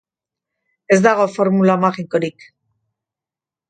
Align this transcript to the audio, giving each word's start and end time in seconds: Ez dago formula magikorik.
Ez 0.95 0.97
dago 1.09 1.29
formula 1.35 1.79
magikorik. 1.87 2.51